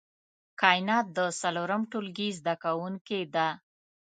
[0.61, 3.47] کاينات د څلورم ټولګي زده کوونکې ده